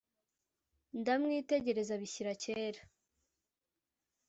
[0.99, 2.81] Ndamwitegereza bishyira kera,